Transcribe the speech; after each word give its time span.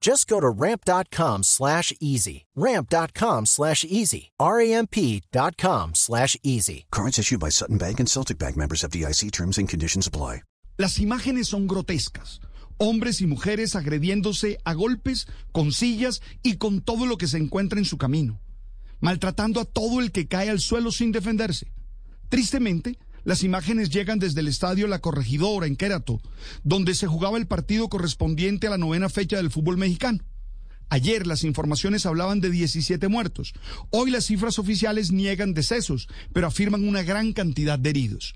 Just 0.00 0.28
go 0.28 0.40
to 0.40 0.48
ramp.com 0.48 1.42
slash 1.42 1.92
easy. 2.00 2.46
Ramp.com 2.54 3.46
slash 3.46 3.84
easy. 3.84 4.30
R-A-M-P.com 4.38 5.94
slash 5.94 6.36
easy. 6.42 6.86
Cards 6.90 7.18
issued 7.18 7.40
by 7.40 7.50
Sutton 7.50 7.78
Bank 7.78 8.00
and 8.00 8.08
Celtic 8.08 8.38
Bank 8.38 8.56
members 8.56 8.84
of 8.84 8.90
DIC 8.90 9.32
terms 9.32 9.58
and 9.58 9.68
conditions 9.68 10.06
apply. 10.06 10.42
Las 10.78 11.00
imágenes 11.00 11.48
son 11.48 11.66
grotescas. 11.66 12.38
Hombres 12.78 13.20
y 13.20 13.26
mujeres 13.26 13.74
agrediéndose 13.74 14.58
a 14.64 14.74
golpes, 14.74 15.26
con 15.50 15.72
sillas 15.72 16.20
y 16.44 16.56
con 16.56 16.82
todo 16.82 17.04
lo 17.04 17.16
que 17.16 17.26
se 17.26 17.36
encuentra 17.36 17.80
en 17.80 17.84
su 17.84 17.98
camino. 17.98 18.40
Maltratando 19.00 19.60
a 19.60 19.64
todo 19.64 19.98
el 19.98 20.12
que 20.12 20.28
cae 20.28 20.50
al 20.50 20.60
suelo 20.60 20.92
sin 20.92 21.10
defenderse. 21.10 21.72
Tristemente, 22.28 22.96
las 23.28 23.44
imágenes 23.44 23.90
llegan 23.90 24.18
desde 24.18 24.40
el 24.40 24.48
estadio 24.48 24.86
La 24.86 25.00
Corregidora 25.00 25.66
en 25.66 25.76
Quérato, 25.76 26.18
donde 26.64 26.94
se 26.94 27.06
jugaba 27.06 27.36
el 27.36 27.46
partido 27.46 27.90
correspondiente 27.90 28.66
a 28.66 28.70
la 28.70 28.78
novena 28.78 29.10
fecha 29.10 29.36
del 29.36 29.50
fútbol 29.50 29.76
mexicano. 29.76 30.20
Ayer 30.88 31.26
las 31.26 31.44
informaciones 31.44 32.06
hablaban 32.06 32.40
de 32.40 32.48
17 32.48 33.06
muertos. 33.08 33.52
Hoy 33.90 34.10
las 34.10 34.24
cifras 34.24 34.58
oficiales 34.58 35.12
niegan 35.12 35.52
decesos, 35.52 36.08
pero 36.32 36.46
afirman 36.46 36.88
una 36.88 37.02
gran 37.02 37.34
cantidad 37.34 37.78
de 37.78 37.90
heridos. 37.90 38.34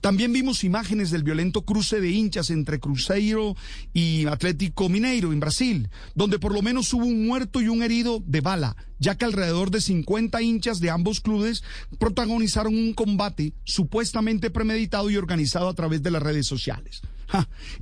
También 0.00 0.32
vimos 0.32 0.64
imágenes 0.64 1.10
del 1.10 1.22
violento 1.22 1.62
cruce 1.62 2.00
de 2.00 2.10
hinchas 2.10 2.50
entre 2.50 2.80
Cruzeiro 2.80 3.56
y 3.92 4.26
Atlético 4.26 4.88
Mineiro 4.88 5.32
en 5.32 5.40
Brasil, 5.40 5.88
donde 6.14 6.38
por 6.38 6.52
lo 6.52 6.62
menos 6.62 6.92
hubo 6.92 7.04
un 7.04 7.26
muerto 7.26 7.60
y 7.60 7.68
un 7.68 7.82
herido 7.82 8.22
de 8.26 8.40
bala, 8.40 8.76
ya 8.98 9.16
que 9.16 9.24
alrededor 9.24 9.70
de 9.70 9.80
50 9.80 10.42
hinchas 10.42 10.80
de 10.80 10.90
ambos 10.90 11.20
clubes 11.20 11.62
protagonizaron 11.98 12.74
un 12.74 12.92
combate 12.94 13.54
supuestamente 13.64 14.50
premeditado 14.50 15.10
y 15.10 15.16
organizado 15.16 15.68
a 15.68 15.74
través 15.74 16.02
de 16.02 16.10
las 16.10 16.22
redes 16.22 16.46
sociales. 16.46 17.02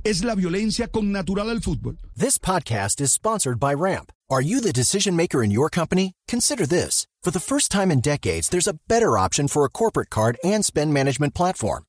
Es 0.03 0.23
la 0.23 0.35
violencia 0.35 0.87
connatural 0.87 1.49
al 1.49 1.61
fútbol. 1.61 1.97
This 2.15 2.37
podcast 2.37 3.01
is 3.01 3.11
sponsored 3.11 3.59
by 3.59 3.73
Ramp. 3.73 4.11
Are 4.29 4.41
you 4.41 4.61
the 4.61 4.71
decision 4.71 5.15
maker 5.15 5.43
in 5.43 5.49
your 5.49 5.69
company? 5.69 6.13
Consider 6.27 6.67
this. 6.67 7.07
For 7.23 7.31
the 7.31 7.39
first 7.39 7.71
time 7.71 7.91
in 7.91 7.99
decades, 7.99 8.49
there's 8.49 8.67
a 8.67 8.77
better 8.87 9.17
option 9.17 9.47
for 9.47 9.65
a 9.65 9.69
corporate 9.69 10.09
card 10.09 10.37
and 10.43 10.63
spend 10.63 10.93
management 10.93 11.33
platform. 11.33 11.88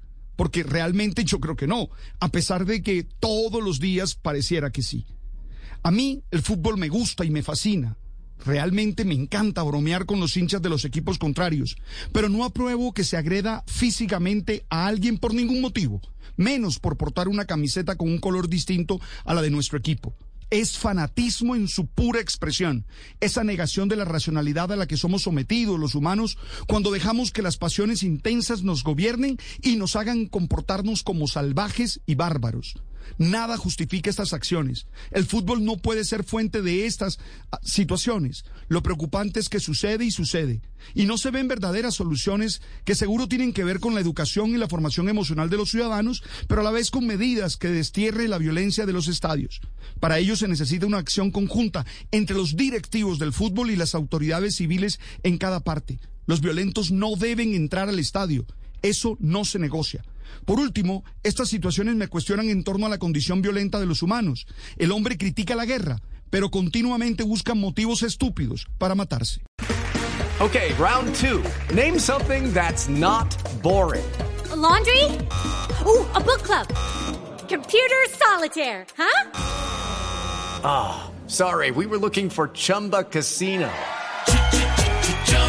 Porque 0.41 0.63
realmente 0.63 1.23
yo 1.23 1.39
creo 1.39 1.55
que 1.55 1.67
no, 1.67 1.91
a 2.19 2.29
pesar 2.29 2.65
de 2.65 2.81
que 2.81 3.03
todos 3.03 3.63
los 3.63 3.79
días 3.79 4.15
pareciera 4.15 4.71
que 4.71 4.81
sí. 4.81 5.05
A 5.83 5.91
mí 5.91 6.23
el 6.31 6.41
fútbol 6.41 6.79
me 6.79 6.89
gusta 6.89 7.23
y 7.23 7.29
me 7.29 7.43
fascina. 7.43 7.95
Realmente 8.43 9.05
me 9.05 9.13
encanta 9.13 9.61
bromear 9.61 10.07
con 10.07 10.19
los 10.19 10.35
hinchas 10.35 10.59
de 10.63 10.69
los 10.69 10.83
equipos 10.83 11.19
contrarios, 11.19 11.77
pero 12.11 12.27
no 12.27 12.43
apruebo 12.43 12.91
que 12.91 13.03
se 13.03 13.17
agreda 13.17 13.63
físicamente 13.67 14.65
a 14.71 14.87
alguien 14.87 15.19
por 15.19 15.35
ningún 15.35 15.61
motivo, 15.61 16.01
menos 16.37 16.79
por 16.79 16.97
portar 16.97 17.27
una 17.27 17.45
camiseta 17.45 17.95
con 17.95 18.09
un 18.09 18.17
color 18.17 18.49
distinto 18.49 18.99
a 19.25 19.35
la 19.35 19.43
de 19.43 19.51
nuestro 19.51 19.77
equipo 19.77 20.15
es 20.51 20.77
fanatismo 20.77 21.55
en 21.55 21.67
su 21.67 21.87
pura 21.87 22.19
expresión, 22.19 22.85
esa 23.19 23.43
negación 23.43 23.89
de 23.89 23.95
la 23.95 24.05
racionalidad 24.05 24.71
a 24.71 24.75
la 24.75 24.85
que 24.85 24.97
somos 24.97 25.23
sometidos 25.23 25.79
los 25.79 25.95
humanos 25.95 26.37
cuando 26.67 26.91
dejamos 26.91 27.31
que 27.31 27.41
las 27.41 27.57
pasiones 27.57 28.03
intensas 28.03 28.61
nos 28.61 28.83
gobiernen 28.83 29.37
y 29.61 29.77
nos 29.77 29.95
hagan 29.95 30.27
comportarnos 30.27 31.03
como 31.03 31.27
salvajes 31.27 32.01
y 32.05 32.15
bárbaros. 32.15 32.75
Nada 33.17 33.57
justifica 33.57 34.09
estas 34.09 34.33
acciones. 34.33 34.87
El 35.11 35.25
fútbol 35.25 35.63
no 35.63 35.77
puede 35.77 36.03
ser 36.03 36.23
fuente 36.23 36.61
de 36.61 36.85
estas 36.85 37.19
ah, 37.51 37.59
situaciones. 37.63 38.45
Lo 38.67 38.83
preocupante 38.83 39.39
es 39.39 39.49
que 39.49 39.59
sucede 39.59 40.05
y 40.05 40.11
sucede. 40.11 40.61
Y 40.95 41.05
no 41.05 41.17
se 41.17 41.31
ven 41.31 41.47
verdaderas 41.47 41.95
soluciones 41.95 42.61
que 42.85 42.95
seguro 42.95 43.27
tienen 43.27 43.53
que 43.53 43.63
ver 43.63 43.79
con 43.79 43.93
la 43.93 44.01
educación 44.01 44.49
y 44.51 44.57
la 44.57 44.67
formación 44.67 45.09
emocional 45.09 45.49
de 45.49 45.57
los 45.57 45.69
ciudadanos, 45.69 46.23
pero 46.47 46.61
a 46.61 46.63
la 46.63 46.71
vez 46.71 46.91
con 46.91 47.05
medidas 47.05 47.57
que 47.57 47.69
destierre 47.69 48.27
la 48.27 48.37
violencia 48.37 48.85
de 48.85 48.93
los 48.93 49.07
estadios. 49.07 49.61
Para 49.99 50.17
ello 50.19 50.35
se 50.35 50.47
necesita 50.47 50.87
una 50.87 50.97
acción 50.97 51.31
conjunta 51.31 51.85
entre 52.11 52.35
los 52.35 52.55
directivos 52.55 53.19
del 53.19 53.33
fútbol 53.33 53.71
y 53.71 53.75
las 53.75 53.95
autoridades 53.95 54.55
civiles 54.55 54.99
en 55.23 55.37
cada 55.37 55.59
parte. 55.59 55.99
Los 56.25 56.41
violentos 56.41 56.91
no 56.91 57.15
deben 57.15 57.53
entrar 57.53 57.89
al 57.89 57.99
estadio. 57.99 58.45
Eso 58.81 59.17
no 59.19 59.45
se 59.45 59.59
negocia. 59.59 60.03
Por 60.45 60.59
último, 60.59 61.03
estas 61.23 61.49
situaciones 61.49 61.95
me 61.95 62.07
cuestionan 62.07 62.49
en 62.49 62.63
torno 62.63 62.85
a 62.85 62.89
la 62.89 62.97
condición 62.97 63.41
violenta 63.41 63.79
de 63.79 63.85
los 63.85 64.01
humanos. 64.01 64.47
El 64.77 64.91
hombre 64.91 65.17
critica 65.17 65.55
la 65.55 65.65
guerra, 65.65 66.01
pero 66.29 66.49
continuamente 66.49 67.23
busca 67.23 67.53
motivos 67.53 68.03
estúpidos 68.03 68.67
para 68.77 68.95
matarse. 68.95 69.41
Okay, 70.39 70.73
round 70.79 71.13
two. 71.15 71.43
Name 71.73 71.99
something 71.99 72.51
that's 72.51 72.89
not 72.89 73.27
boring. 73.61 74.05
A 74.51 74.55
laundry? 74.55 75.03
Ooh, 75.85 76.05
a 76.15 76.19
book 76.19 76.41
club. 76.41 76.67
Computer 77.47 78.09
solitaire, 78.09 78.87
huh? 78.97 79.31
Ah, 80.63 81.11
oh, 81.11 81.29
sorry, 81.29 81.69
we 81.69 81.85
were 81.85 81.99
looking 81.99 82.29
for 82.29 82.47
Chumba 82.47 83.03
Casino. 83.03 83.69